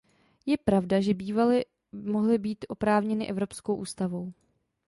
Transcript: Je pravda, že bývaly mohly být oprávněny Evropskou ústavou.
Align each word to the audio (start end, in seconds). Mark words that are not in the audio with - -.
Je 0.45 0.57
pravda, 0.57 1.01
že 1.01 1.13
bývaly 1.13 1.65
mohly 1.91 2.37
být 2.37 2.65
oprávněny 2.69 3.27
Evropskou 3.29 3.75
ústavou. 3.75 4.33